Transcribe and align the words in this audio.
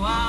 go. 0.00 0.25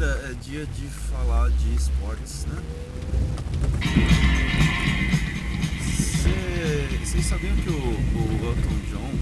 Quinta-feira 0.00 0.30
é 0.30 0.34
dia 0.42 0.64
de 0.64 0.86
falar 1.10 1.50
de 1.50 1.74
esportes, 1.74 2.46
né? 2.46 2.56
Vocês 7.04 7.26
sabiam 7.26 7.54
que 7.56 7.68
o, 7.68 7.74
o 7.74 8.46
Elton 8.46 8.78
John 8.90 9.12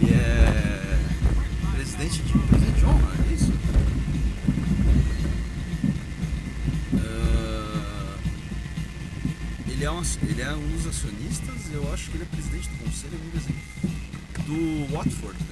ele 0.00 0.14
é 0.14 0.98
presidente 1.74 2.22
de. 2.22 2.32
Presidente 2.32 2.80
John, 2.80 2.98
é 3.28 3.34
isso? 3.34 3.52
Uh, 6.94 8.18
ele, 9.68 9.84
é 9.84 9.90
um, 9.90 10.02
ele 10.22 10.40
é 10.40 10.54
um 10.54 10.68
dos 10.68 10.86
acionistas, 10.86 11.70
eu 11.74 11.92
acho 11.92 12.10
que 12.10 12.16
ele 12.16 12.24
é 12.24 12.26
presidente 12.34 12.70
do 12.70 12.78
conselho, 12.78 13.12
alguma 13.12 13.36
assim, 13.36 13.54
do 14.46 14.94
Watford. 14.94 15.49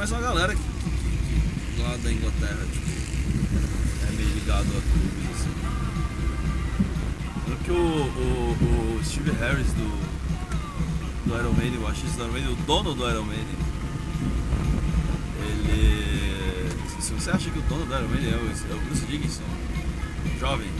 Mais 0.00 0.12
uma 0.12 0.20
galera 0.22 0.54
que, 0.54 1.82
lá 1.82 1.94
da 2.02 2.10
Inglaterra, 2.10 2.66
tipo, 2.72 2.88
é 4.08 4.16
meio 4.16 4.30
ligado 4.30 4.64
a 4.64 4.80
clubes, 4.80 5.30
assim. 5.34 5.50
Lembro 7.46 7.64
que 7.64 7.70
o, 7.70 7.74
o, 7.76 8.98
o 8.98 9.04
Steve 9.04 9.30
Harris 9.32 9.66
do, 9.74 11.28
do 11.28 11.38
Iron 11.38 11.52
Maiden, 11.52 11.80
o 11.80 11.82
baixista 11.82 12.16
do 12.16 12.22
Iron 12.22 12.32
Maiden, 12.32 12.50
o 12.50 12.56
dono 12.64 12.94
do 12.94 13.10
Iron 13.10 13.24
Maiden, 13.24 13.56
ele... 15.44 16.70
Se 16.98 17.12
você 17.12 17.32
acha 17.32 17.50
que 17.50 17.58
o 17.58 17.62
dono 17.68 17.84
do 17.84 17.94
Iron 17.94 18.08
Maiden 18.08 18.32
é 18.32 18.36
o, 18.36 18.72
é 18.72 18.74
o 18.74 18.80
Bruce 18.86 19.04
Dickinson, 19.04 19.42
jovem, 20.40 20.70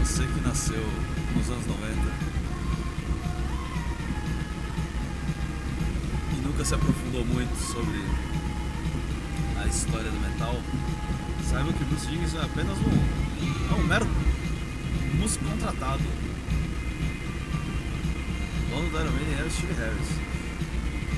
você 0.00 0.26
que 0.26 0.46
nasceu 0.46 0.86
nos 1.34 1.48
anos 1.48 1.66
90, 1.66 1.80
se 6.66 6.74
aprofundou 6.74 7.24
muito 7.24 7.56
sobre 7.58 8.02
a 9.62 9.68
história 9.68 10.10
do 10.10 10.18
metal, 10.18 10.60
saiba 11.48 11.72
que 11.72 11.84
Bruce 11.84 12.08
Dickinson 12.08 12.38
é 12.38 12.42
apenas 12.42 12.76
um, 12.78 13.70
é 13.70 13.74
um 13.78 13.84
mero 13.84 14.04
músico 15.14 15.44
contratado. 15.44 16.02
O 18.64 18.74
dono 18.74 18.90
do 18.90 18.98
Iron 18.98 19.12
Maiden 19.12 19.38
é 19.38 19.44
o 19.44 19.50
Steve 19.52 19.74
Harris. 19.74 20.08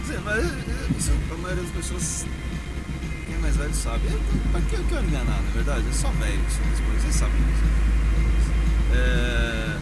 Dizer, 0.03 0.21
mas 0.21 0.45
eh, 0.45 0.89
isso 0.99 1.13
a 1.33 1.37
maioria 1.39 1.63
das 1.63 1.73
pessoas, 1.73 2.27
quem 3.25 3.35
é 3.35 3.39
mais 3.39 3.57
velho 3.57 3.75
sabe. 3.75 4.07
É, 4.07 4.51
pra 4.53 4.61
que 4.61 4.75
eu 4.75 4.85
quero 4.85 5.07
enganar, 5.07 5.41
na 5.43 5.51
verdade? 5.55 5.89
É 5.89 5.93
só 5.95 6.11
velho 6.11 6.45
que 6.45 6.53
são 6.53 6.65
as 6.71 6.81
coisas, 6.81 7.03
vocês 7.03 7.15
sabem 7.15 7.41
disso. 7.41 7.65
É... 8.93 9.79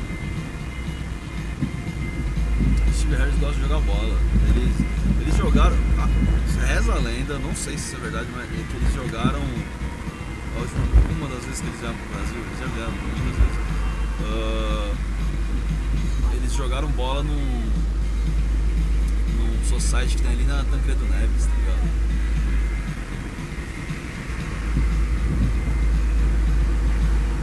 Steve 2.95 3.17
Harris 3.17 3.35
gosta 3.41 3.57
de 3.57 3.63
jogar 3.63 3.81
bola. 3.81 4.17
Eles 5.27 5.37
jogaram. 5.37 5.77
Ah, 5.99 6.09
reza 6.67 6.93
a 6.93 6.99
lenda, 6.99 7.39
não 7.39 7.55
sei 7.55 7.77
se 7.77 7.87
isso 7.89 7.97
é 7.97 7.99
verdade, 7.99 8.29
mas 8.33 8.45
é 8.45 8.47
que 8.47 8.77
eles 8.77 8.95
jogaram. 8.95 9.41
Última, 10.57 10.87
uma 11.19 11.29
das 11.29 11.45
vezes 11.45 11.61
que 11.61 11.67
eles 11.67 11.81
vieram 11.81 11.97
pro 11.97 12.15
Brasil, 12.15 12.39
eles 12.39 12.59
já 12.59 12.67
vieram 12.67 12.93
muitas 12.93 13.37
vezes. 13.37 13.59
ah, 14.23 14.95
eles 16.35 16.53
jogaram 16.55 16.89
bola 16.93 17.23
num. 17.25 17.67
num 19.37 19.65
society 19.65 20.17
que 20.17 20.23
tem 20.23 20.33
ali 20.33 20.45
na 20.45 20.65
Tancredo 20.65 21.05
Neves, 21.07 21.47
tá 21.47 21.53
ligado? 21.57 21.91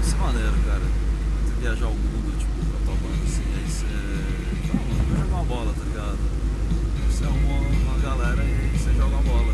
Isso 0.02 0.16
é 0.16 0.20
maneiro, 0.20 0.56
cara. 0.66 0.82
Você 1.46 1.62
viajar 1.62 1.88
o 1.88 1.96
mundo, 1.96 2.38
tipo, 2.40 2.52
com 2.54 2.78
a 2.78 2.86
tua 2.86 2.96
banda 2.96 3.24
assim, 3.26 3.44
aí 3.56 3.70
você. 3.70 3.86
Mano, 4.74 5.04
vou 5.08 5.18
jogar 5.18 5.36
uma 5.36 5.44
bola, 5.44 5.74
tá 5.74 5.84
ligado? 5.84 6.34
Você 7.10 7.26
arruma 7.26 7.54
uma 7.60 7.73
galera 8.16 8.44
e 8.44 8.78
você 8.78 8.94
joga 8.94 9.16
uma 9.16 9.22
bola. 9.24 9.54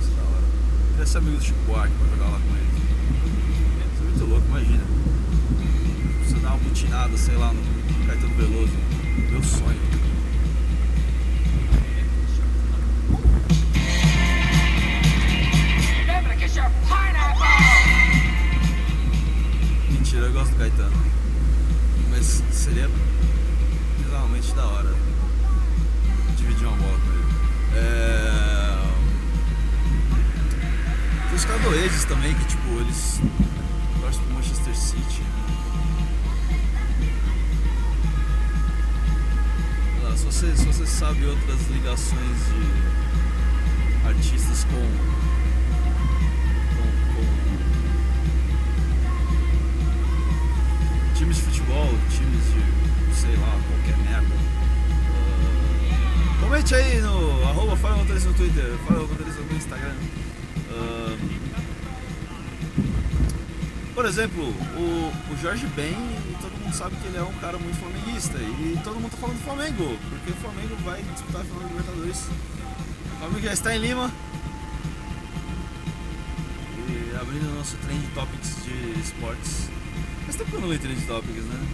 Isso 0.00 0.10
é. 0.10 0.90
Queria 0.90 1.06
ser 1.06 1.18
amigo 1.18 1.36
do 1.36 1.44
Chico 1.44 1.58
Buarque 1.66 1.94
pra 1.98 2.08
jogar 2.08 2.30
lá 2.30 2.40
com 2.40 2.56
ele. 2.56 2.68
Isso 3.92 4.02
é 4.02 4.04
muito 4.04 4.24
louco, 4.24 4.46
imagina. 4.48 4.84
Você 6.24 6.38
dá 6.40 6.48
uma 6.48 6.58
butinada, 6.58 7.16
sei 7.16 7.36
lá, 7.36 7.52
no 7.52 8.06
Caetano 8.06 8.34
Veloso. 8.36 8.72
Meu 9.30 9.42
sonho. 9.42 9.97
Eles 32.98 33.20
torcem 34.00 34.22
pro 34.24 34.34
Manchester 34.34 34.76
City. 34.76 35.22
Lá, 40.02 40.16
se 40.16 40.24
você, 40.24 40.56
se 40.56 40.64
você 40.66 40.86
sabe 40.86 41.24
outras 41.26 41.68
ligações 41.68 42.38
de 42.48 44.06
artistas 44.06 44.64
com, 44.64 44.72
com, 46.76 46.88
com 47.14 47.26
times 51.14 51.36
de 51.36 51.42
futebol, 51.42 51.88
times 52.10 52.44
de 52.52 52.62
sei 53.14 53.36
lá, 53.36 53.58
qualquer 53.68 53.96
merda. 53.98 54.34
Ah, 55.92 56.36
comente 56.40 56.74
aí 56.74 57.00
no 57.00 57.44
arroba 57.48 57.76
Fala 57.76 58.02
no 58.02 58.34
Twitter, 58.34 58.76
Fala 58.86 59.06
no 59.06 59.56
Instagram. 59.56 59.94
Por 63.98 64.06
exemplo, 64.06 64.44
o, 64.44 65.32
o 65.32 65.36
Jorge 65.42 65.66
Ben, 65.74 65.92
todo 66.40 66.52
mundo 66.62 66.72
sabe 66.72 66.94
que 67.02 67.08
ele 67.08 67.16
é 67.16 67.22
um 67.22 67.32
cara 67.40 67.58
muito 67.58 67.80
flamenguista 67.80 68.38
e 68.38 68.78
todo 68.84 68.94
mundo 68.94 69.10
tá 69.10 69.16
falando 69.16 69.38
do 69.38 69.42
Flamengo, 69.42 69.98
porque 70.08 70.30
o 70.30 70.34
Flamengo 70.36 70.76
vai 70.84 71.02
disputar 71.02 71.40
a 71.40 71.44
final 71.44 71.58
da 71.58 71.66
Libertadores. 71.66 72.18
O 72.18 73.18
Flamengo 73.18 73.40
já 73.40 73.52
está 73.52 73.74
em 73.74 73.80
Lima. 73.80 74.08
E 76.88 77.16
abrindo 77.20 77.50
o 77.50 77.54
nosso 77.56 77.76
Trend 77.78 78.04
Topics 78.14 78.54
de 78.62 79.00
esportes. 79.00 79.68
Faz 80.26 80.36
tempo 80.36 80.48
que 80.48 80.56
eu 80.56 80.60
não 80.60 80.68
leio 80.68 80.80
Trend 80.80 81.04
Topics, 81.04 81.44
né? 81.46 81.68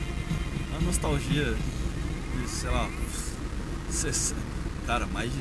A 0.78 0.80
nostalgia 0.82 1.54
de, 1.54 2.49
sei 2.49 2.70
lá, 2.70 2.88
60, 3.92 4.40
cara, 4.87 5.06
mais 5.08 5.30
de 5.30 5.40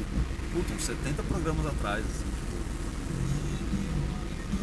puta, 0.51 0.74
uns 0.74 0.84
70 0.84 1.24
programas 1.24 1.65
atrás, 1.65 2.03
assim, 2.03 2.33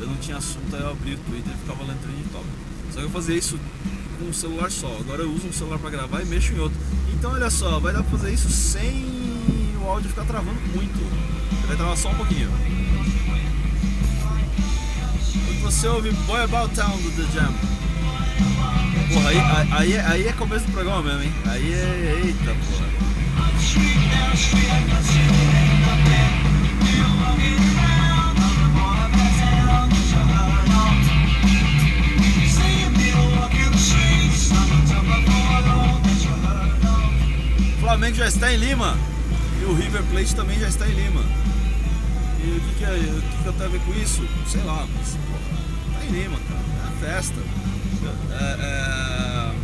eu 0.01 0.07
não 0.07 0.17
tinha 0.17 0.37
assunto, 0.39 0.75
aí 0.75 0.83
eu 0.83 0.91
abri 0.91 1.15
o 1.15 1.19
Twitter 1.19 1.53
e 1.53 1.59
ficava 1.59 1.85
lendo 1.85 2.01
Trend 2.01 2.25
Topics. 2.33 2.51
Só 2.93 3.01
que 3.01 3.07
eu 3.07 3.11
fazia 3.11 3.37
isso 3.37 3.61
com 4.19 4.27
um 4.27 4.33
celular 4.33 4.71
só, 4.71 4.97
agora 5.01 5.23
eu 5.23 5.31
uso 5.33 5.47
um 5.47 5.53
celular 5.53 5.79
pra 5.79 5.91
gravar 5.91 6.21
e 6.23 6.25
mexo 6.27 6.53
em 6.53 6.59
outro. 6.59 6.79
Então 7.13 7.33
olha 7.33 7.51
só, 7.51 7.79
vai 7.79 7.93
dar 7.93 8.03
pra 8.03 8.19
fazer 8.19 8.33
isso 8.33 8.49
sem 8.49 9.05
o 9.83 9.87
áudio 9.87 10.09
ficar 10.09 10.25
travando 10.25 10.61
muito. 10.75 10.99
Vai 11.67 11.77
travar 11.77 11.97
só 11.97 12.11
um 12.11 12.15
pouquinho. 12.15 12.51
Quando 15.47 15.61
você 15.63 15.87
ouve 15.89 16.11
Boy 16.27 16.41
About 16.43 16.75
Town 16.75 16.97
do 16.97 17.11
The 17.13 17.23
Jam. 17.33 17.53
Porra, 19.13 19.29
aí, 19.29 19.39
aí, 19.73 19.99
aí 19.99 20.27
é 20.29 20.33
começo 20.33 20.65
do 20.67 20.73
programa 20.73 21.03
mesmo, 21.03 21.23
hein? 21.23 21.33
Aí 21.47 21.73
é. 21.73 22.23
Eita, 22.25 22.55
porra. 22.55 22.91
Flamengo 37.91 38.15
já 38.15 38.29
está 38.29 38.53
em 38.53 38.57
Lima. 38.57 38.97
E 39.61 39.65
o 39.65 39.75
River 39.75 40.05
Plate 40.05 40.37
também 40.37 40.57
já 40.61 40.69
está 40.69 40.87
em 40.87 40.93
Lima. 40.93 41.25
E 42.39 42.57
o 42.57 42.61
que, 42.61 42.75
que, 42.79 42.85
é, 42.85 42.91
o 42.91 43.21
que, 43.21 43.43
que 43.43 43.47
eu 43.47 43.53
tenho 43.53 43.65
a 43.65 43.69
ver 43.69 43.81
com 43.81 43.93
isso? 43.95 44.23
Sei 44.47 44.63
lá, 44.63 44.87
mas 44.95 45.17
porra, 45.17 45.99
tá 45.99 46.07
em 46.07 46.11
Lima, 46.11 46.39
cara. 46.39 46.61
É 46.61 46.83
uma 46.85 46.93
festa. 47.01 47.41
É, 48.31 48.57
é... 48.61 49.55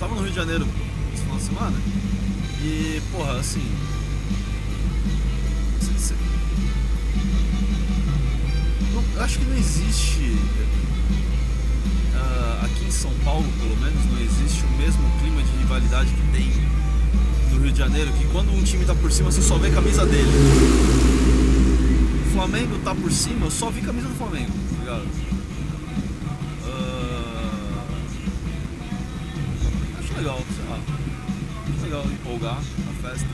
Tava 0.00 0.14
no 0.14 0.22
Rio 0.22 0.30
de 0.30 0.36
Janeiro 0.36 0.66
esse 1.12 1.22
final 1.24 1.36
de 1.36 1.42
semana. 1.42 1.76
E, 2.62 3.02
porra, 3.12 3.38
assim. 3.40 3.70
eu 9.14 9.22
acho 9.22 9.38
que 9.38 9.44
não 9.44 9.58
existe. 9.58 10.38
Aqui 12.64 12.84
em 12.84 12.90
São 12.90 13.12
Paulo, 13.24 13.46
pelo 13.58 13.76
menos, 13.76 14.04
não 14.06 14.20
existe 14.20 14.64
o 14.64 14.70
mesmo 14.78 15.02
clima 15.20 15.42
de 15.42 15.50
rivalidade 15.58 16.10
que 16.10 16.22
tem 16.32 16.50
no 17.52 17.60
Rio 17.62 17.72
de 17.72 17.78
Janeiro, 17.78 18.12
que 18.12 18.26
quando 18.28 18.52
um 18.52 18.62
time 18.62 18.84
tá 18.84 18.94
por 18.94 19.12
cima, 19.12 19.30
você 19.30 19.42
só 19.42 19.56
vê 19.58 19.68
a 19.68 19.72
camisa 19.72 20.06
dele. 20.06 20.30
O 22.26 22.30
Flamengo 22.32 22.78
tá 22.82 22.94
por 22.94 23.12
cima, 23.12 23.46
eu 23.46 23.50
só 23.50 23.70
vi 23.70 23.80
a 23.80 23.84
camisa 23.84 24.08
do 24.08 24.14
Flamengo, 24.16 24.50
tá 24.50 24.80
ligado? 24.80 25.06
Ah, 26.66 27.84
acho 30.00 30.14
legal, 30.16 30.40
sei 30.56 30.64
lá. 30.68 30.78
Acho 31.68 31.84
legal 31.84 32.04
empolgar 32.06 32.56
na 32.56 33.08
festa. 33.08 33.28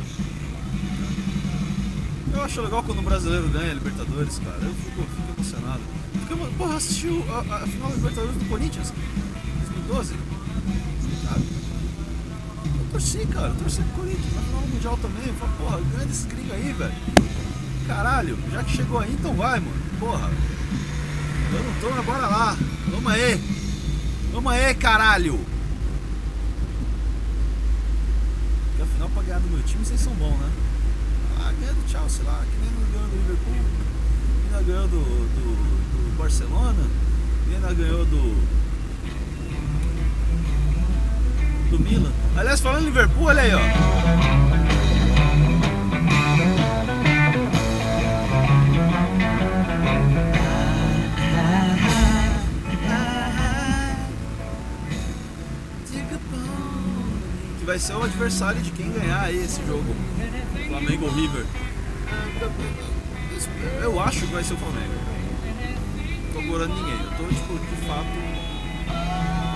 Eu 2.32 2.42
acho 2.42 2.60
legal 2.62 2.82
quando 2.82 2.98
o 2.98 3.02
brasileiro 3.02 3.48
ganha 3.48 3.70
a 3.70 3.74
Libertadores, 3.74 4.38
cara. 4.38 4.58
Eu 4.62 4.74
fico, 4.74 5.02
fico 5.02 5.34
emocionado. 5.36 5.99
Porque, 6.30 6.44
mano, 6.44 6.56
porra, 6.56 6.76
assistiu 6.76 7.24
a, 7.28 7.40
a 7.40 7.66
final 7.66 7.88
da 7.88 7.96
Libertadores 7.96 8.36
do 8.36 8.48
Corinthians 8.48 8.92
2012? 9.88 10.14
Sabe? 11.24 11.44
Eu 12.78 12.86
torci, 12.92 13.26
cara. 13.26 13.48
Eu 13.48 13.56
torci 13.56 13.82
pro 13.82 14.02
Corinthians 14.02 14.34
na 14.36 14.42
final 14.42 14.60
do 14.60 14.68
Mundial 14.68 14.98
também. 14.98 15.26
Eu 15.26 15.34
falei, 15.34 15.54
porra, 15.58 15.80
ganha 15.92 16.06
desse 16.06 16.28
gringo 16.28 16.52
aí, 16.52 16.72
velho. 16.72 16.94
Caralho, 17.88 18.38
já 18.52 18.62
que 18.62 18.70
chegou 18.70 19.00
aí, 19.00 19.12
então 19.12 19.34
vai, 19.34 19.58
mano. 19.58 19.82
Porra. 19.98 20.30
Eu 21.52 21.88
não 21.90 21.96
mas 21.96 22.06
bora 22.06 22.26
lá. 22.28 22.56
Vamos 22.92 23.12
aí. 23.12 23.40
Vamos 24.32 24.52
aí, 24.52 24.74
caralho. 24.74 25.40
Porque 28.68 28.82
afinal, 28.84 29.08
pra 29.08 29.22
ganhar 29.24 29.40
do 29.40 29.48
meu 29.48 29.62
time, 29.64 29.84
vocês 29.84 30.00
são 30.00 30.12
bons, 30.12 30.38
né? 30.38 30.50
Ah, 31.40 31.52
ganha 31.58 31.72
do 31.72 31.90
Chelsea 31.90 32.24
lá, 32.24 32.44
que 32.48 32.60
nem 32.60 32.70
não 32.70 32.92
ganhou 32.92 33.08
do 33.08 33.16
Liverpool, 33.16 33.90
ainda 34.50 34.62
ganhou 34.62 34.88
do, 34.88 34.98
do, 34.98 36.10
do 36.10 36.18
Barcelona, 36.18 36.82
que 37.46 37.54
ainda 37.54 37.72
ganhou 37.72 38.04
do. 38.04 38.60
do 41.70 41.78
Milan. 41.78 42.12
Aliás, 42.36 42.60
falando 42.60 42.82
em 42.82 42.86
Liverpool, 42.86 43.26
olha 43.26 43.42
aí, 43.42 43.52
ó. 43.54 43.60
Que 57.60 57.64
vai 57.64 57.78
ser 57.78 57.94
o 57.94 58.02
adversário 58.02 58.60
de 58.60 58.72
quem 58.72 58.90
ganhar 58.90 59.22
aí 59.22 59.38
esse 59.44 59.64
jogo. 59.64 59.94
Flamengo 60.68 61.08
River. 61.08 61.46
Eu 63.82 64.00
acho 64.00 64.20
que 64.20 64.32
vai 64.32 64.44
ser 64.44 64.54
o 64.54 64.56
Flamengo. 64.56 64.94
Não 66.24 66.32
tô 66.32 66.48
gorando 66.48 66.74
ninguém. 66.74 67.00
Eu 67.00 67.10
tô, 67.16 67.24
tipo, 67.24 67.58
de 67.58 67.86
fato. 67.86 68.40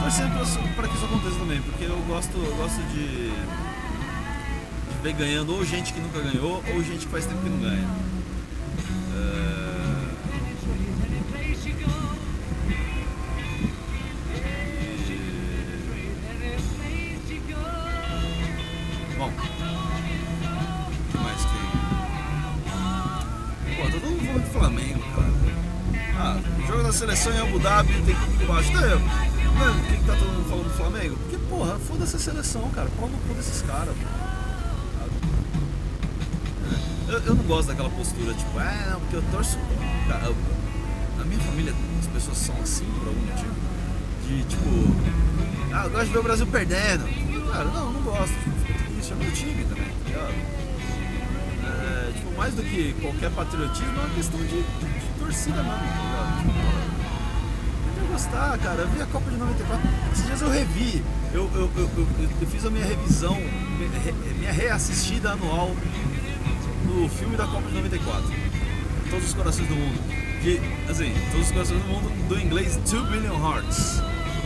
Torcendo 0.00 0.74
pra 0.76 0.86
que 0.86 0.94
isso 0.94 1.04
aconteça 1.06 1.38
também, 1.38 1.62
porque 1.62 1.84
eu 1.84 1.96
gosto, 2.06 2.36
eu 2.36 2.56
gosto 2.56 2.76
de, 2.92 3.30
de 3.30 5.02
ver 5.02 5.14
ganhando 5.14 5.54
ou 5.54 5.64
gente 5.64 5.94
que 5.94 6.00
nunca 6.00 6.20
ganhou 6.20 6.62
ou 6.74 6.82
gente 6.84 7.06
que 7.06 7.12
faz 7.12 7.24
tempo 7.24 7.42
que 7.42 7.48
não 7.48 7.58
ganha. 7.58 7.88
Seleção 27.04 27.32
em 27.34 27.40
Abu 27.40 27.58
Dhabi 27.58 27.92
tem 28.02 28.14
público 28.14 28.46
baixo. 28.52 28.72
Não, 28.72 28.80
eu. 28.82 28.98
Mano, 29.00 29.80
por 29.80 29.88
que, 29.88 29.96
que 29.98 30.04
tá 30.04 30.14
todo 30.16 30.28
mundo 30.32 30.48
falando 30.48 30.64
do 30.64 30.74
Flamengo? 30.76 31.16
Porque, 31.16 31.36
porra, 31.48 31.78
foda-se 31.78 32.16
a 32.16 32.18
seleção, 32.18 32.68
cara. 32.70 32.88
Pau 32.98 33.08
no 33.08 33.18
cu 33.18 33.34
desses 33.34 33.62
caras. 33.62 33.94
Eu, 37.08 37.18
eu 37.20 37.34
não 37.34 37.44
gosto 37.44 37.68
daquela 37.68 37.90
postura, 37.90 38.32
tipo, 38.34 38.58
ah, 38.58 38.88
não, 38.92 39.00
porque 39.00 39.16
eu 39.16 39.22
torço. 39.30 39.58
Cara, 40.08 40.24
eu- 40.26 40.36
na 41.18 41.24
minha 41.24 41.40
família, 41.40 41.72
as 42.00 42.06
pessoas 42.08 42.38
são 42.38 42.54
assim 42.62 42.86
por 42.98 43.08
algum 43.08 43.20
motivo. 43.20 43.54
De 44.26 44.42
tipo, 44.44 44.70
ah, 45.72 45.84
eu 45.84 45.90
gosto 45.90 46.06
de 46.06 46.12
ver 46.12 46.18
o 46.18 46.22
Brasil 46.22 46.46
perdendo. 46.46 47.52
Cara, 47.52 47.64
não, 47.66 47.92
não 47.92 48.00
gosto. 48.02 48.32
Tipo, 48.32 48.84
triste, 48.94 49.12
é 49.12 49.16
meu 49.16 49.30
time 49.32 49.64
também, 49.64 49.84
tá 49.86 50.08
ligado? 50.08 50.34
É, 51.66 52.12
tipo, 52.12 52.36
mais 52.36 52.54
do 52.54 52.62
que 52.62 52.94
qualquer 53.00 53.30
patriotismo, 53.30 53.92
é 53.96 54.00
uma 54.04 54.14
questão 54.14 54.40
de, 54.40 54.48
de- 54.48 55.00
de 55.00 55.18
torcida 55.20 55.62
mesmo, 55.62 55.78
tá 55.78 56.02
ligado? 56.02 56.38
Tipo, 56.40 56.93
gostar, 58.18 58.56
cara. 58.58 58.82
Eu 58.82 58.88
vi 58.88 59.02
a 59.02 59.06
Copa 59.06 59.28
de 59.30 59.36
94. 59.36 59.88
Esses 60.12 60.26
dias 60.26 60.40
eu 60.42 60.48
revi. 60.50 61.04
Eu, 61.32 61.50
eu, 61.54 61.70
eu, 61.76 61.90
eu, 61.96 62.06
eu- 62.40 62.46
fiz 62.48 62.64
a 62.64 62.70
minha 62.70 62.86
revisão, 62.86 63.34
minha, 63.34 63.90
re- 64.00 64.34
minha 64.38 64.52
reassistida 64.52 65.32
anual 65.32 65.70
do 66.86 67.08
filme 67.08 67.36
da 67.36 67.44
Copa 67.46 67.66
de 67.68 67.74
94. 67.74 68.22
Todos 69.10 69.26
os 69.26 69.34
corações 69.34 69.66
do 69.68 69.74
mundo. 69.74 69.98
Que, 70.42 70.60
assim, 70.88 71.12
todos 71.32 71.46
os 71.46 71.52
corações 71.52 71.82
do 71.82 71.88
mundo 71.88 72.28
do 72.28 72.38
inglês 72.40 72.76
2 72.88 73.08
Billion 73.08 73.34
Hearts. 73.52 74.00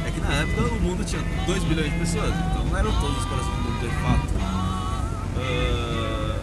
É 0.06 0.10
que 0.10 0.20
na 0.20 0.32
época 0.32 0.62
o 0.74 0.80
mundo 0.80 1.04
tinha 1.04 1.20
2 1.46 1.64
bilhões 1.64 1.92
de 1.92 1.98
pessoas, 1.98 2.32
então 2.50 2.64
não 2.64 2.76
eram 2.78 2.90
todos 3.00 3.18
os 3.18 3.24
corações 3.26 3.54
do 3.56 3.62
mundo 3.62 3.80
de 3.80 3.94
fato. 3.96 4.28
Ah, 5.36 6.38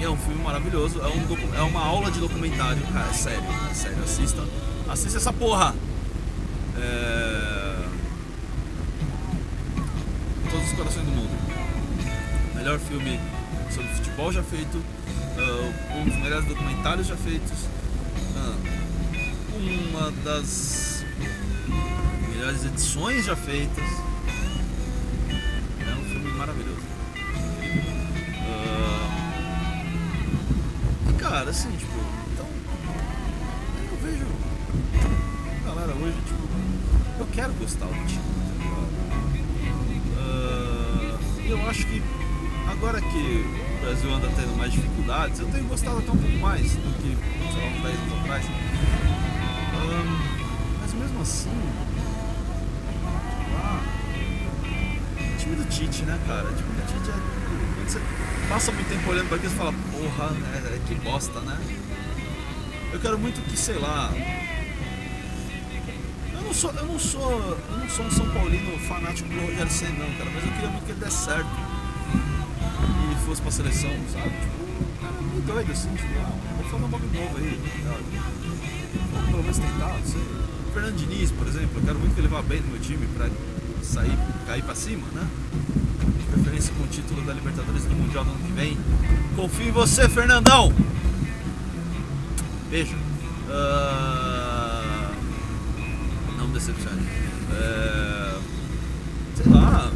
é 0.00 0.08
um 0.08 0.16
filme 0.16 0.42
maravilhoso, 0.44 1.00
é, 1.00 1.06
um 1.08 1.56
é 1.58 1.62
uma 1.62 1.80
aula 1.84 2.10
de 2.10 2.20
documentário, 2.20 2.80
cara, 2.92 3.08
é 3.08 3.12
sério, 3.12 3.42
é 3.70 3.74
sério, 3.74 3.98
assista. 4.04 4.42
Assista 4.90 5.18
essa 5.18 5.32
porra! 5.32 5.72
É... 6.76 7.88
Todos 10.50 10.66
os 10.66 10.72
corações 10.72 11.06
do 11.06 11.12
mundo. 11.12 11.30
Melhor 12.56 12.76
filme 12.80 13.20
sobre 13.72 13.88
futebol 13.94 14.32
já 14.32 14.42
feito, 14.42 14.82
ah, 15.38 15.94
um 15.96 16.04
dos 16.06 16.16
melhores 16.16 16.44
documentários 16.44 17.06
já 17.06 17.16
feitos, 17.16 17.68
ah, 18.36 18.56
uma 19.54 20.10
das 20.24 21.04
melhores 22.28 22.64
edições 22.64 23.24
já 23.24 23.36
feitas. 23.36 23.84
É 25.78 25.94
um 25.94 26.04
filme 26.04 26.32
maravilhoso. 26.32 26.82
Ah, 28.48 29.08
e 31.08 31.12
cara, 31.12 31.50
assim, 31.50 31.70
gostar 37.70 37.86
do 37.86 38.06
time, 38.06 38.20
tá 38.20 38.54
ligado? 38.54 38.90
Ah, 40.18 41.18
E 41.44 41.50
eu 41.50 41.68
acho 41.68 41.86
que 41.86 42.02
agora 42.68 43.00
que 43.00 43.44
o 43.76 43.80
Brasil 43.80 44.12
anda 44.12 44.28
tendo 44.34 44.56
mais 44.56 44.72
dificuldades, 44.72 45.38
eu 45.38 45.46
tenho 45.46 45.64
gostado 45.64 45.98
até 45.98 46.10
um 46.10 46.16
pouco 46.16 46.36
mais 46.38 46.72
do 46.72 46.92
que, 47.00 47.16
sei 47.52 47.62
lá, 47.62 47.68
uns 47.68 47.82
10 47.82 47.98
anos 47.98 48.20
atrás. 48.20 48.46
Ahn, 49.76 50.18
mas 50.80 50.94
mesmo 50.94 51.22
assim, 51.22 51.50
lá, 53.54 53.82
o 55.32 55.36
time 55.38 55.54
do 55.56 55.64
Tite, 55.66 56.02
né, 56.02 56.18
cara? 56.26 56.48
O 56.48 56.54
time 56.54 56.70
do 56.74 56.86
Tite 56.86 57.10
é. 57.10 57.14
Quando 57.76 57.88
você 57.88 58.00
passa 58.48 58.72
muito 58.72 58.88
tempo 58.88 59.10
olhando 59.10 59.28
pra 59.28 59.36
aquilo, 59.36 59.52
você 59.52 59.58
fala, 59.58 59.72
porra, 59.92 60.30
né, 60.30 60.80
que 60.88 60.94
bosta, 60.96 61.40
né? 61.40 61.56
Eu 62.92 62.98
quero 62.98 63.16
muito 63.16 63.40
que, 63.48 63.56
sei 63.56 63.76
lá. 63.78 64.12
Não 66.50 66.54
sou, 66.54 66.72
eu 66.72 66.84
não 66.84 66.98
sou, 66.98 67.30
eu 67.70 67.78
não 67.78 67.88
sou 67.88 68.04
um 68.04 68.10
São 68.10 68.28
Paulino 68.30 68.76
fanático 68.80 69.28
do 69.28 69.40
Rogério 69.40 69.70
Senna, 69.70 70.04
não, 70.04 70.10
cara, 70.16 70.30
mas 70.34 70.44
eu 70.44 70.50
queria 70.50 70.68
muito 70.68 70.84
que 70.84 70.90
ele 70.90 70.98
desse 70.98 71.24
certo 71.24 71.46
e 71.46 73.24
fosse 73.24 73.40
pra 73.40 73.52
seleção, 73.52 73.90
sabe? 74.12 74.30
Tipo, 74.30 75.00
cara 75.00 75.12
meio 75.30 75.42
doido 75.42 75.70
assim, 75.70 75.94
tipo, 75.94 76.08
ah, 76.18 76.32
vou 76.68 76.80
um 76.80 76.90
bagulho 76.90 77.12
novo 77.12 77.36
aí, 77.38 77.60
tá? 77.84 77.96
Vou 79.12 79.22
pelo 79.30 79.42
menos 79.44 79.58
tentar, 79.58 79.96
não 79.96 80.04
sei. 80.04 80.20
Fernando 80.74 80.96
Diniz, 80.96 81.30
por 81.30 81.46
exemplo, 81.46 81.70
eu 81.76 81.82
quero 81.82 81.98
muito 82.00 82.14
que 82.14 82.20
ele 82.20 82.28
vá 82.28 82.42
bem 82.42 82.60
no 82.62 82.66
meu 82.66 82.80
time 82.80 83.06
pra 83.16 83.28
sair, 83.84 84.18
cair 84.48 84.64
pra 84.64 84.74
cima, 84.74 85.06
né? 85.14 85.28
De 86.18 86.24
preferência 86.32 86.74
com 86.74 86.82
o 86.82 86.88
título 86.88 87.22
da 87.22 87.32
Libertadores 87.32 87.84
do 87.84 87.94
Mundial 87.94 88.24
do 88.24 88.30
ano 88.32 88.40
que 88.44 88.52
vem. 88.54 88.76
Confio 89.36 89.68
em 89.68 89.70
você, 89.70 90.08
Fernandão! 90.08 90.74
Beijo. 92.68 92.96
Não 93.46 94.29
me 96.50 96.58
decepcione. 96.58 97.06
É, 97.52 98.38
Sei 99.36 99.52
lá. 99.52 99.92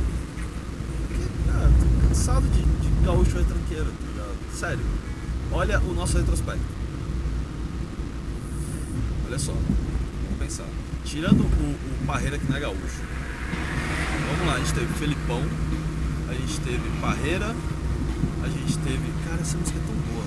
Cara, 1.46 1.68
tô 1.68 2.08
cansado 2.08 2.46
de, 2.48 2.62
de 2.62 3.04
gaúcho 3.04 3.36
retranqueiro, 3.36 3.86
tá 3.86 4.06
ligado? 4.06 4.36
Sério. 4.54 4.84
Olha 5.52 5.80
o 5.80 5.92
nosso 5.92 6.16
retrospecto. 6.16 6.64
Olha 9.26 9.38
só. 9.38 9.52
Vamos 9.52 10.38
pensar. 10.38 10.66
Tirando 11.04 11.40
o, 11.40 11.44
o 11.44 12.06
Parreira 12.06 12.38
que 12.38 12.48
não 12.48 12.56
é 12.56 12.60
gaúcho. 12.60 13.02
Vamos 14.30 14.46
lá, 14.46 14.54
a 14.54 14.58
gente 14.58 14.74
teve 14.74 14.94
Felipão, 14.94 15.42
a 16.28 16.34
gente 16.34 16.60
teve 16.60 17.00
Parreira, 17.00 17.54
a 18.42 18.48
gente 18.48 18.78
teve. 18.78 19.12
Cara, 19.28 19.40
essa 19.40 19.56
música 19.58 19.78
é 19.78 19.82
tão 19.86 19.94
boa. 20.12 20.24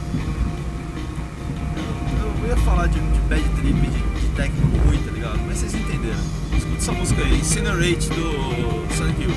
Eu, 2.21 2.43
eu 2.43 2.47
ia 2.49 2.57
falar 2.57 2.87
de, 2.87 2.99
de 2.99 3.19
bad 3.21 3.43
trip, 3.55 3.87
de 3.89 4.16
técnico 4.37 4.77
ruim, 4.85 4.99
tá 4.99 5.11
ligado? 5.11 5.39
Mas 5.47 5.57
vocês 5.57 5.73
entenderam. 5.73 6.23
Escuta 6.55 6.77
essa 6.77 6.91
música 6.91 7.23
aí, 7.23 7.39
Incinerate 7.39 8.07
do 8.09 8.95
Sonic. 8.95 9.27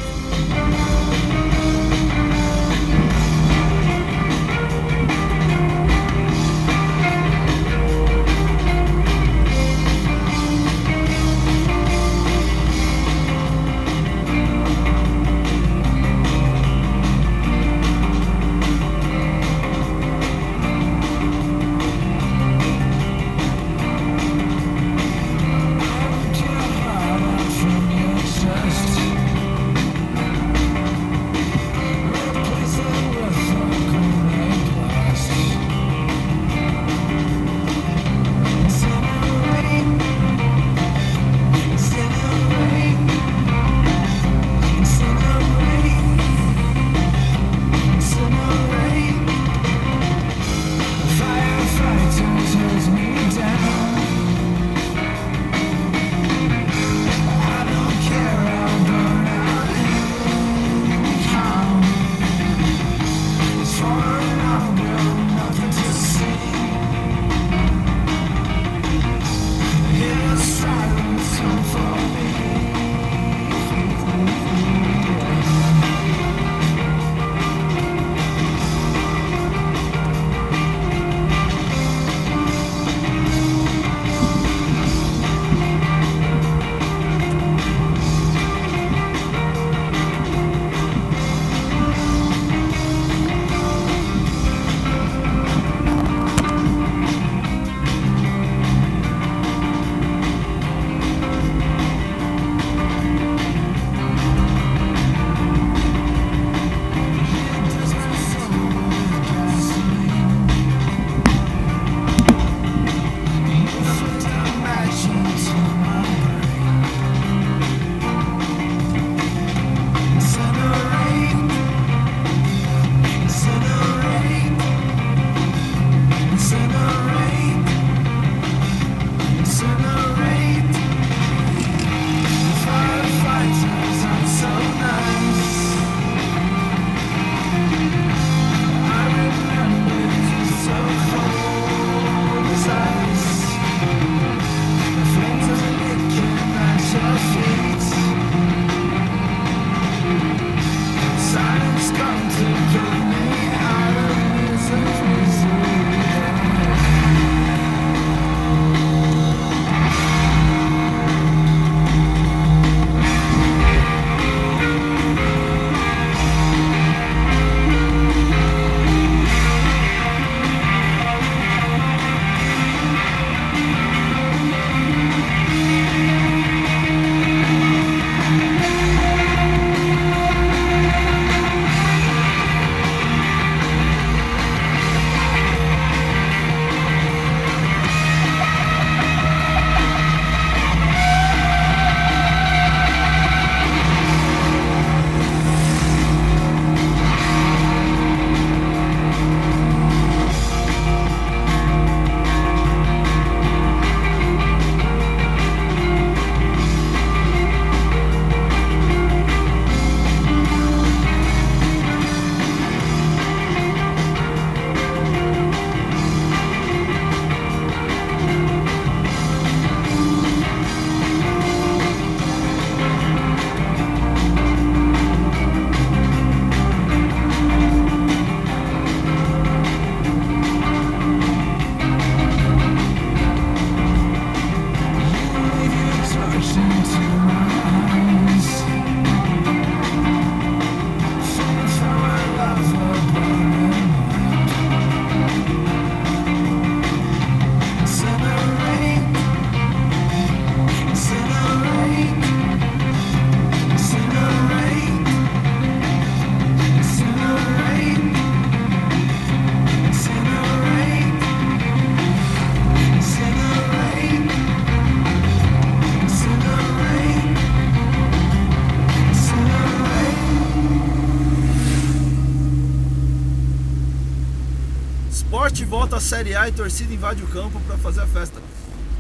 Série 276.11 276.35
A 276.35 276.49
e 276.49 276.51
torcida 276.51 276.92
invade 276.92 277.23
o 277.23 277.27
campo 277.29 277.61
para 277.61 277.79
fazer 277.79 278.01
a 278.01 278.07
festa. 278.09 278.42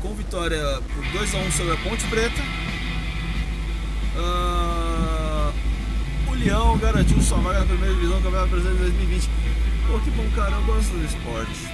Com 0.00 0.14
vitória 0.14 0.62
por 0.94 1.04
2x1 1.06 1.50
sobre 1.50 1.72
a 1.72 1.76
Ponte 1.78 2.06
Preta. 2.06 2.40
Ah, 4.16 5.52
o 6.28 6.34
Leão 6.34 6.78
garantiu 6.78 7.20
sua 7.20 7.38
vaga 7.38 7.58
na 7.58 7.66
primeira 7.66 7.94
divisão 7.94 8.18
do 8.18 8.22
Campeonato 8.22 8.50
Brasileiro 8.50 8.78
de 8.78 8.90
2020. 8.92 9.28
Pô, 9.88 9.98
que 9.98 10.10
bom, 10.12 10.30
cara. 10.36 10.52
Eu 10.52 10.62
gosto 10.62 10.90
do 10.90 11.04
esporte. 11.04 11.64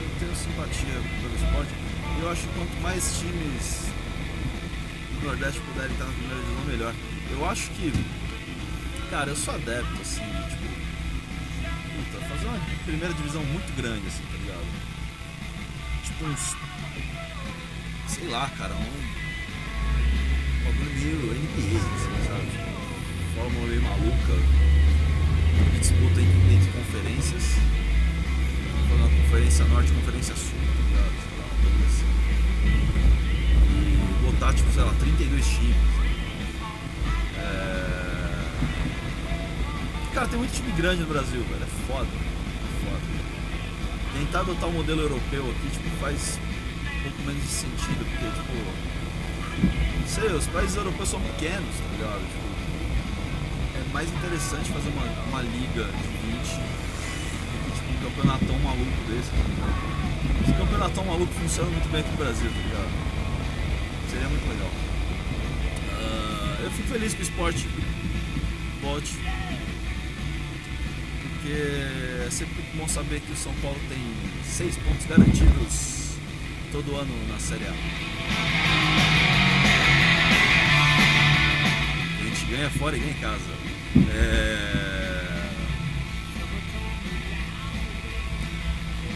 Eu 0.00 0.18
tenho 0.18 0.34
simpatia 0.34 1.00
pelo 1.22 1.34
esporte. 1.36 1.72
Eu 2.20 2.30
acho 2.32 2.40
que 2.40 2.54
quanto 2.58 2.82
mais 2.82 3.18
times 3.20 3.86
do 5.20 5.24
Nordeste 5.24 5.60
puderem 5.60 5.92
estar 5.92 6.04
na 6.04 6.10
primeira 6.10 6.42
divisão, 6.42 6.64
melhor. 6.64 6.94
Eu 7.30 7.48
acho 7.48 7.70
que, 7.70 7.92
cara, 9.08 9.30
eu 9.30 9.36
sou 9.36 9.54
adepto, 9.54 10.02
assim, 10.02 10.24
tipo, 10.50 10.73
puta, 11.94 12.18
fazer 12.26 12.46
uma 12.46 12.58
primeira 12.84 13.14
divisão 13.14 13.42
muito 13.44 13.76
grande, 13.76 14.06
assim, 14.06 14.22
tá 14.24 14.36
ligado? 14.38 14.66
Tipo 16.04 16.24
uns. 16.26 16.56
Sei 18.08 18.28
lá, 18.28 18.50
cara, 18.58 18.74
um. 18.74 19.24
Bagulho 20.64 20.90
meio 20.94 21.34
NBA, 21.34 21.78
assim, 21.78 22.14
sabe? 22.26 22.46
Tipo, 22.50 22.70
fórmula 23.34 23.66
meio 23.66 23.82
maluca. 23.82 24.34
Que 25.72 25.78
disputa 25.78 26.20
entre, 26.20 26.54
entre 26.54 26.72
conferências. 26.72 27.44
Falando 28.88 29.02
na 29.02 29.22
conferência 29.22 29.64
norte 29.66 29.90
e 29.90 29.94
conferência 29.94 30.36
sul, 30.36 30.58
tá 30.58 30.82
ligado? 30.88 31.14
Sei 31.22 31.38
lá, 31.38 31.44
um 31.44 31.56
bagulho 31.62 31.86
assim. 31.86 32.10
E 33.70 34.32
botar, 34.32 34.52
tipo, 34.54 34.72
sei 34.72 34.82
lá, 34.82 34.94
32 34.98 35.46
times. 35.46 36.03
Cara, 40.14 40.28
tem 40.28 40.38
muito 40.38 40.54
time 40.54 40.70
grande 40.76 41.02
no 41.02 41.08
Brasil, 41.08 41.42
velho. 41.42 41.60
É 41.60 41.92
foda. 41.92 42.06
É 42.06 42.86
foda. 42.86 43.02
Tentar 44.16 44.40
adotar 44.40 44.68
o 44.68 44.72
modelo 44.72 45.02
europeu 45.02 45.42
aqui, 45.50 45.70
tipo, 45.72 45.90
faz 46.00 46.38
um 46.38 47.02
pouco 47.02 47.22
menos 47.26 47.42
de 47.42 47.48
sentido, 47.48 48.06
porque, 48.06 48.26
tipo. 48.30 48.54
Não 49.98 50.06
sei, 50.06 50.28
os 50.28 50.46
países 50.46 50.76
europeus 50.76 51.08
são 51.08 51.20
pequenos, 51.20 51.66
tá 51.66 51.88
ligado? 51.90 52.20
Tipo, 52.20 52.46
é 53.74 53.92
mais 53.92 54.08
interessante 54.08 54.70
fazer 54.70 54.88
uma, 54.90 55.02
uma 55.02 55.42
liga 55.42 55.82
de 55.82 56.06
20 56.30 56.46
do 56.46 57.64
que, 57.64 57.72
tipo, 57.74 57.90
um 57.90 58.08
campeonatão 58.08 58.58
maluco 58.60 59.10
desse, 59.10 59.30
tá 59.30 59.42
ligado? 59.48 59.94
Esse 60.44 60.52
campeonatão 60.52 61.04
maluco 61.06 61.34
funciona 61.34 61.70
muito 61.70 61.90
bem 61.90 62.02
aqui 62.02 62.10
no 62.10 62.16
Brasil, 62.18 62.50
tá 62.50 62.60
ligado? 62.62 62.90
Seria 64.10 64.28
muito 64.28 64.48
legal. 64.48 64.70
Ah, 65.98 66.60
eu 66.62 66.70
fico 66.70 66.88
feliz 66.88 67.14
que 67.14 67.20
o 67.20 67.24
esporte 67.24 67.68
volte. 68.80 69.18
Porque 71.44 71.58
é 72.26 72.28
sempre 72.30 72.64
bom 72.74 72.88
saber 72.88 73.20
que 73.20 73.30
o 73.30 73.36
São 73.36 73.52
Paulo 73.56 73.78
tem 73.86 73.98
seis 74.50 74.78
pontos 74.78 75.04
garantidos 75.04 76.14
todo 76.72 76.96
ano 76.96 77.14
na 77.30 77.38
Série 77.38 77.66
A. 77.66 77.74
A 82.18 82.24
gente 82.24 82.46
ganha 82.46 82.70
fora 82.70 82.96
e 82.96 83.00
ganha 83.00 83.12
em 83.12 83.20
casa. 83.20 83.42
É... 84.10 85.50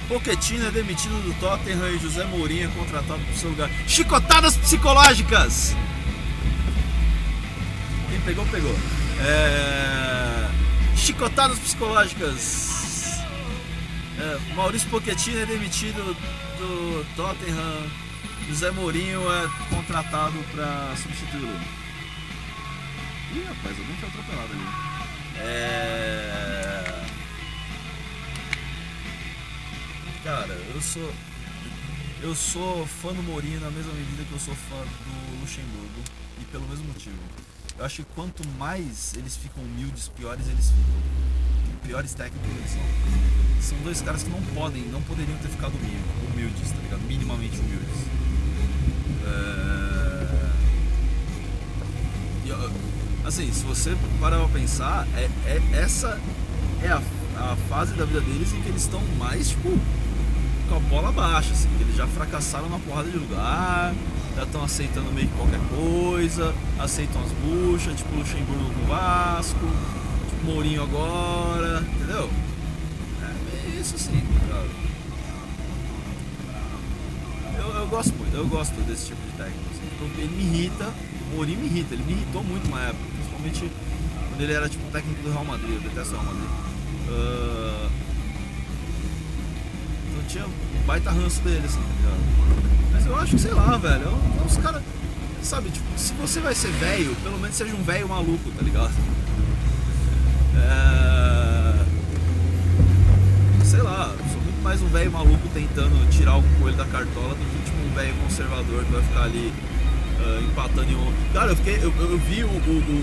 Pochettino 0.06 0.66
é 0.66 0.70
demitido 0.70 1.22
do 1.22 1.32
Tottenham 1.40 1.94
e 1.94 1.98
José 1.98 2.26
Mourinho 2.26 2.68
é 2.68 2.72
contratado 2.78 3.22
para 3.22 3.32
o 3.32 3.36
seu 3.38 3.48
lugar. 3.48 3.70
Chicotadas 3.86 4.54
psicológicas! 4.54 5.74
Quem 8.10 8.20
pegou, 8.20 8.44
pegou. 8.48 8.76
É... 9.18 10.17
Chicotadas 11.08 11.58
psicológicas. 11.60 13.22
É, 14.18 14.54
Maurício 14.54 14.90
Pochettino 14.90 15.40
é 15.40 15.46
demitido 15.46 16.14
do 16.58 17.06
Tottenham. 17.16 17.90
José 18.46 18.70
Mourinho 18.72 19.22
é 19.32 19.48
contratado 19.74 20.38
para 20.52 20.94
substituí-lo. 20.96 21.58
Ih, 23.34 23.42
rapaz, 23.42 23.78
alguém 23.78 23.96
foi 23.96 24.08
atropelado 24.10 24.52
ali. 24.52 24.66
É... 25.38 27.06
Cara, 30.24 30.52
eu 30.74 30.82
sou. 30.82 31.14
Eu 32.20 32.34
sou 32.34 32.86
fã 32.86 33.14
do 33.14 33.22
Mourinho 33.22 33.60
na 33.60 33.70
mesma 33.70 33.94
medida 33.94 34.24
que 34.24 34.32
eu 34.32 34.38
sou 34.38 34.54
fã 34.54 34.76
do 34.76 35.40
Luxemburgo. 35.40 36.04
E 36.38 36.44
pelo 36.52 36.68
mesmo 36.68 36.84
motivo. 36.84 37.16
Eu 37.78 37.84
acho 37.84 38.02
que 38.02 38.08
quanto 38.14 38.46
mais 38.58 39.14
eles 39.16 39.36
ficam 39.36 39.62
humildes, 39.62 40.08
piores 40.08 40.46
eles 40.48 40.66
ficam. 40.70 40.98
Piores 41.84 42.12
técnicos 42.14 42.50
eles 42.50 42.70
são. 42.72 42.80
São 43.60 43.78
dois 43.84 44.00
caras 44.02 44.22
que 44.22 44.30
não 44.30 44.42
podem, 44.54 44.82
não 44.88 45.00
poderiam 45.02 45.36
ter 45.38 45.48
ficado 45.48 45.72
humil- 45.76 46.32
humildes, 46.32 46.70
tá 46.70 46.78
ligado? 46.82 47.00
Minimamente 47.06 47.56
humildes. 47.58 47.96
É... 49.26 50.18
Assim, 53.26 53.52
se 53.52 53.62
você 53.64 53.94
parar 54.20 54.38
pra 54.38 54.48
pensar, 54.48 55.06
é, 55.14 55.28
é- 55.46 55.62
essa 55.82 56.18
é 56.82 56.88
a, 56.88 56.96
a 57.36 57.56
fase 57.68 57.92
da 57.94 58.04
vida 58.06 58.22
deles 58.22 58.52
em 58.54 58.62
que 58.62 58.68
eles 58.70 58.82
estão 58.82 59.00
mais, 59.18 59.50
tipo, 59.50 59.68
com 60.68 60.76
a 60.76 60.80
bola 60.80 61.12
baixa, 61.12 61.52
assim, 61.52 61.68
que 61.76 61.82
eles 61.82 61.94
já 61.96 62.06
fracassaram 62.06 62.70
na 62.70 62.78
porrada 62.78 63.10
de 63.10 63.18
lugar, 63.18 63.94
já 64.38 64.44
estão 64.44 64.62
aceitando 64.62 65.10
meio 65.10 65.26
que 65.26 65.34
qualquer 65.34 65.58
coisa, 65.68 66.54
aceitam 66.78 67.20
as 67.22 67.32
buchas, 67.32 67.96
tipo 67.96 68.14
Luxemburgo 68.14 68.72
com 68.72 68.86
Vasco, 68.86 69.66
tipo 70.30 70.46
Mourinho 70.46 70.84
agora, 70.84 71.80
entendeu? 71.80 72.30
É 73.20 73.66
meio 73.66 73.80
isso 73.80 73.96
assim, 73.96 74.22
tá? 74.48 74.64
Eu, 77.58 77.74
eu 77.80 77.86
gosto 77.88 78.14
muito, 78.14 78.36
eu 78.36 78.46
gosto 78.46 78.74
desse 78.82 79.06
tipo 79.06 79.20
de 79.22 79.32
técnico. 79.36 79.70
assim. 79.72 79.90
Então, 79.92 80.22
ele 80.22 80.36
me 80.36 80.42
irrita, 80.44 80.84
o 81.32 81.34
Mourinho 81.34 81.58
me 81.58 81.66
irrita, 81.66 81.94
ele 81.94 82.04
me 82.04 82.12
irritou 82.12 82.44
muito 82.44 82.68
uma 82.68 82.80
época, 82.80 83.04
principalmente 83.16 83.72
quando 84.28 84.40
ele 84.40 84.52
era 84.52 84.68
tipo 84.68 84.88
técnico 84.92 85.20
do 85.20 85.32
Real 85.32 85.44
Madrid, 85.44 85.74
eu 85.74 85.80
detesto 85.80 86.14
o 86.14 86.20
Real 86.20 86.32
Madrid. 86.32 86.50
Então 87.08 87.87
tinha 90.28 90.44
baita 90.86 91.10
ranço 91.10 91.40
dele, 91.40 91.62
assim, 91.64 91.80
tá 91.80 91.94
ligado? 91.96 92.20
Mas 92.92 93.06
eu 93.06 93.16
acho 93.16 93.32
que, 93.32 93.40
sei 93.40 93.52
lá, 93.52 93.76
velho, 93.78 94.06
é 94.06 94.44
uns 94.44 94.56
caras. 94.58 94.82
Sabe, 95.42 95.70
tipo, 95.70 95.86
se 95.96 96.12
você 96.14 96.40
vai 96.40 96.54
ser 96.54 96.70
velho, 96.72 97.16
pelo 97.22 97.38
menos 97.38 97.56
seja 97.56 97.74
um 97.74 97.82
velho 97.82 98.08
maluco, 98.08 98.50
tá 98.50 98.62
ligado? 98.62 98.92
É... 100.56 101.84
Sei 103.64 103.80
lá, 103.80 104.14
sou 104.30 104.42
muito 104.42 104.62
mais 104.62 104.82
um 104.82 104.88
velho 104.88 105.10
maluco 105.10 105.48
tentando 105.54 106.10
tirar 106.10 106.36
o 106.36 106.42
coelho 106.60 106.76
da 106.76 106.84
cartola 106.84 107.34
do 107.34 107.36
que 107.36 107.64
tipo 107.64 107.78
um 107.78 107.94
velho 107.94 108.14
conservador 108.16 108.84
que 108.84 108.92
vai 108.92 109.02
ficar 109.02 109.22
ali 109.22 109.52
ah, 110.20 110.40
empatando 110.42 110.90
em 110.90 110.96
um. 110.96 111.12
Cara, 111.32 111.52
eu 111.52 111.56
fiquei. 111.56 111.76
Eu, 111.76 111.94
eu 111.98 112.18
vi 112.18 112.44
o, 112.44 112.48
o, 112.48 112.50
o, 112.50 112.94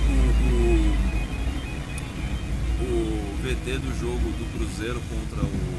o, 2.82 2.84
o 2.84 3.36
VT 3.42 3.80
do 3.80 4.00
jogo 4.00 4.20
do 4.20 4.58
Cruzeiro 4.58 5.02
contra 5.10 5.46
o 5.46 5.76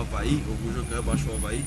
Havaí, 0.00 0.42
o 0.46 0.72
jogo 0.72 0.86
que 0.86 0.94
rebaixou 0.94 1.32
o 1.32 1.36
Havaí. 1.36 1.64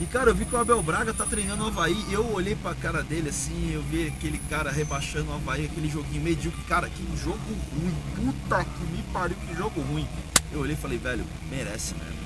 E 0.00 0.06
cara, 0.06 0.30
eu 0.30 0.34
vi 0.34 0.44
que 0.44 0.54
o 0.54 0.58
Abel 0.58 0.80
Braga 0.80 1.12
tá 1.12 1.24
treinando 1.24 1.64
o 1.64 1.66
Havaí 1.66 1.96
eu 2.12 2.32
olhei 2.32 2.54
pra 2.54 2.72
cara 2.72 3.02
dele 3.02 3.30
assim, 3.30 3.72
eu 3.72 3.82
vi 3.82 4.06
aquele 4.06 4.38
cara 4.48 4.70
rebaixando 4.70 5.30
o 5.30 5.34
Havaí, 5.34 5.64
aquele 5.64 5.88
joguinho 5.88 6.22
medíocre. 6.22 6.62
Cara, 6.68 6.88
que 6.88 7.04
jogo 7.16 7.38
ruim, 7.74 7.94
puta 8.14 8.64
que 8.64 8.84
me 8.84 9.02
pariu, 9.12 9.36
que 9.46 9.56
jogo 9.56 9.80
ruim. 9.80 10.06
Eu 10.52 10.60
olhei 10.60 10.74
e 10.74 10.78
falei, 10.78 10.98
velho, 10.98 11.24
merece 11.50 11.94
mesmo, 11.94 12.18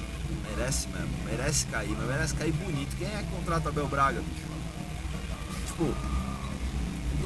merece 0.51 0.88
mesmo, 0.88 1.09
merece 1.25 1.66
cair, 1.66 1.96
mas 1.96 2.09
merece 2.09 2.35
cair 2.35 2.53
bonito. 2.53 2.94
Quem 2.98 3.09
é 3.09 3.22
que 3.22 3.37
contrata 3.37 3.66
o 3.66 3.68
Abel 3.68 3.88
Braga, 3.88 4.20
bicho? 4.20 4.53
Tipo, 5.66 5.94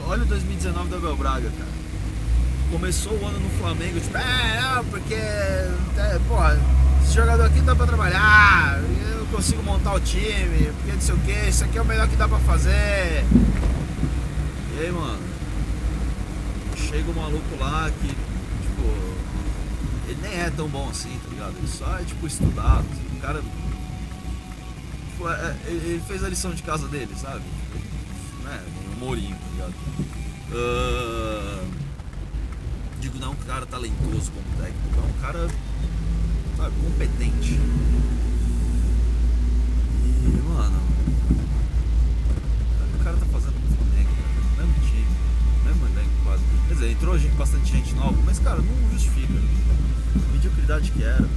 olha 0.07 0.23
o 0.23 0.27
2019 0.27 0.89
do 0.89 0.97
Abel 0.97 1.17
Braga, 1.17 1.51
cara. 1.51 1.77
Começou 2.71 3.13
o 3.13 3.27
ano 3.27 3.41
no 3.41 3.51
Flamengo, 3.59 4.01
tipo, 4.01 4.17
é, 4.17 4.61
não, 4.61 4.85
porque, 4.87 5.15
é, 5.15 6.21
porra, 6.29 6.59
esse 7.07 7.15
jogador 7.15 7.45
aqui 7.45 7.61
dá 7.61 7.75
pra 7.75 7.87
trabalhar, 7.87 8.81
eu 9.17 9.27
consigo 9.27 9.63
montar 9.63 9.95
o 9.95 10.01
time, 10.01 10.73
porque 10.77 10.93
não 10.93 11.01
sei 11.01 11.15
o 11.15 11.19
que, 11.19 11.49
isso 11.49 11.65
aqui 11.65 11.79
é 11.79 11.83
o 11.83 11.85
melhor 11.85 12.09
que 12.09 12.17
dá 12.17 12.29
pra 12.29 12.39
fazer. 12.41 13.25
E 14.75 14.81
aí, 14.81 14.91
mano, 14.91 15.21
chega 16.77 17.09
o 17.09 17.15
maluco 17.15 17.57
lá 17.61 17.89
que, 18.01 18.09
tipo, 18.09 18.83
ele 20.09 20.19
nem 20.21 20.35
é 20.41 20.51
tão 20.51 20.69
bom 20.69 20.89
assim, 20.91 21.17
tá 21.23 21.29
ligado? 21.31 21.55
Ele 21.57 21.69
só 21.69 21.97
é, 21.97 22.03
tipo, 22.05 22.27
estudado, 22.27 22.85
assim, 22.91 23.17
o 23.17 23.21
cara, 23.21 23.41
tipo, 25.11 25.29
é- 25.29 25.33
é- 25.33 25.71
ele 25.71 26.03
fez 26.07 26.25
a 26.25 26.29
lição 26.29 26.53
de 26.53 26.63
casa 26.65 26.89
dele, 26.89 27.15
sabe? 27.21 27.41
Tipo, 27.41 28.43
né, 28.49 28.61
o 28.97 28.99
Mourinho, 28.99 29.37
tá 29.37 29.47
ligado? 29.53 29.75
Ah, 30.53 31.65
digo, 33.01 33.19
não 33.19 33.29
é 33.29 33.31
um 33.31 33.47
cara 33.47 33.65
talentoso 33.65 34.33
como 34.33 34.57
técnico, 34.61 34.99
é 34.99 35.09
um 35.09 35.23
cara, 35.23 35.49
sabe, 36.57 36.75
competente. 36.83 37.61
E, 40.03 40.43
mano, 40.49 40.81
o 42.95 43.05
cara 43.05 43.17
tá 43.17 43.27
fazendo 43.27 43.55
no 43.55 43.77
Flamengo, 43.77 44.11
cara, 44.11 44.67
mesmo 44.67 44.75
time, 44.89 45.07
mesmo 45.65 45.87
elenco 45.87 46.11
quase. 46.25 46.43
Quer 46.69 46.75
dizer, 46.75 46.91
entrou 46.93 47.19
gente, 47.19 47.35
bastante 47.35 47.73
gente 47.73 47.95
nova, 47.95 48.17
mas, 48.25 48.39
cara, 48.39 48.61
não 48.61 48.91
justifica. 48.91 49.35
A 49.35 50.33
mediocridade 50.33 50.91
que 50.91 51.03
era. 51.03 51.29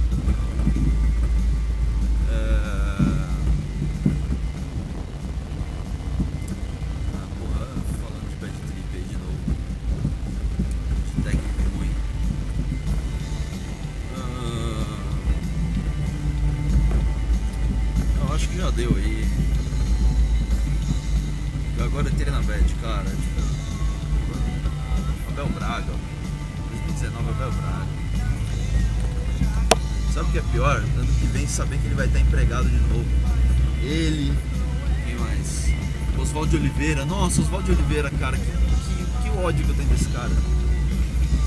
Oswaldo 36.20 36.56
Oliveira. 36.56 37.04
Nossa, 37.04 37.40
Oswaldo 37.40 37.72
Oliveira, 37.72 38.10
cara. 38.10 38.36
Que, 38.36 38.44
que, 38.44 39.22
que 39.22 39.38
ódio 39.38 39.64
que 39.64 39.70
eu 39.70 39.76
tenho 39.76 39.88
desse 39.88 40.08
cara. 40.08 40.30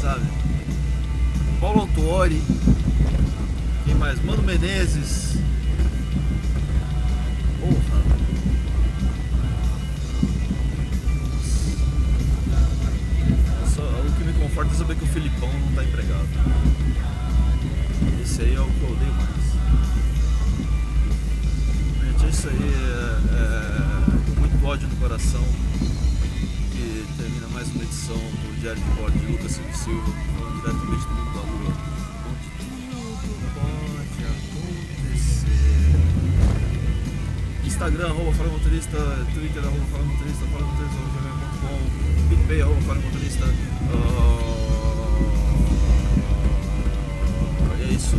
Sabe? 0.02 0.26
Paulo 1.60 1.82
Autuori. 1.82 2.42
Quem 3.86 3.96
mais? 3.96 4.24
Mano 4.24 4.44
Menezes. 4.44 5.38
Porra. 7.60 8.04
Só, 13.74 13.82
o 13.82 14.12
que 14.18 14.24
me 14.24 14.34
conforta 14.34 14.74
é 14.74 14.78
saber 14.78 14.96
que 14.96 15.04
o 15.04 15.08
Filipão 15.08 15.50
não 15.54 15.72
tá 15.74 15.84
empregado. 15.84 16.28
Esse 18.22 18.42
aí 18.42 18.56
é 18.56 18.60
o 18.60 18.66
que 18.66 18.82
eu 18.82 18.92
odeio 18.92 19.14
mais. 19.14 19.44
Gente, 22.04 22.26
é 22.26 22.30
isso 22.30 22.48
aí. 22.50 22.74
É, 22.74 23.80
é, 23.80 23.83
muito 24.64 24.68
ódio 24.68 24.88
no 24.88 24.96
coração. 24.96 25.44
Que 26.72 27.06
termina 27.18 27.48
mais 27.50 27.68
uma 27.72 27.84
edição 27.84 28.16
do 28.16 28.62
Diário 28.62 28.82
de 28.82 28.90
Bordo 28.92 29.20
de 29.20 29.26
Lucas 29.26 29.52
Silva 29.52 29.74
Silva, 29.74 30.12
falando 30.38 30.56
diretamente 30.62 31.06
do 31.06 31.14
mundo 31.14 31.34
da 31.34 31.42
lua. 31.42 31.74
Onde 32.30 32.48
tudo 33.28 33.46
pode 33.56 34.24
acontecer. 34.24 35.52
Instagram, 37.66 38.08
arroba 38.08 38.32
Fala 38.34 38.50
Motorista, 38.50 38.98
Twitter, 39.34 39.64
arroba 39.64 39.86
Fala 39.92 40.06
Motorista, 40.06 40.46
Fala 40.46 40.66
Motorista, 40.66 40.98
gmail.com, 41.14 42.30
PicPay, 42.30 42.62
arroba 42.62 42.82
Fala 42.82 43.00
Motorista. 43.02 43.46
E 47.80 47.84
é 47.84 47.88
isso. 47.94 48.18